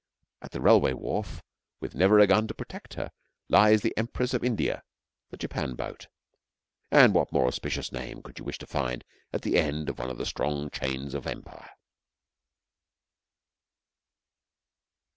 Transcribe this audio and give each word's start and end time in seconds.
At 0.41 0.49
the 0.49 0.61
railway 0.61 0.93
wharf, 0.93 1.43
with 1.79 1.93
never 1.93 2.17
a 2.17 2.25
gun 2.25 2.47
to 2.47 2.55
protect 2.55 2.95
her, 2.95 3.11
lies 3.49 3.81
the 3.83 3.95
Empress 3.95 4.33
of 4.33 4.43
India 4.43 4.81
the 5.29 5.37
Japan 5.37 5.75
boat 5.75 6.07
and 6.89 7.13
what 7.13 7.31
more 7.31 7.45
auspicious 7.45 7.91
name 7.91 8.23
could 8.23 8.39
you 8.39 8.45
wish 8.45 8.57
to 8.57 8.65
find 8.65 9.03
at 9.31 9.43
the 9.43 9.59
end 9.59 9.89
of 9.89 9.99
one 9.99 10.09
of 10.09 10.17
the 10.17 10.25
strong 10.25 10.71
chains 10.71 11.13
of 11.13 11.27
empire? 11.27 11.69